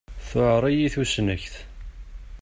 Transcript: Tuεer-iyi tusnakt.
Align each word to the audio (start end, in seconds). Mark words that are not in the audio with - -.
Tuεer-iyi 0.29 0.89
tusnakt. 0.93 1.53